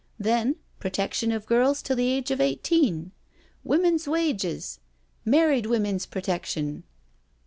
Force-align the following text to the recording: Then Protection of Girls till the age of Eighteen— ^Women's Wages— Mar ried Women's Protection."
Then 0.17 0.55
Protection 0.79 1.31
of 1.31 1.45
Girls 1.45 1.83
till 1.83 1.95
the 1.95 2.09
age 2.09 2.31
of 2.31 2.41
Eighteen— 2.41 3.11
^Women's 3.63 4.07
Wages— 4.07 4.79
Mar 5.25 5.49
ried 5.49 5.67
Women's 5.67 6.07
Protection." 6.07 6.81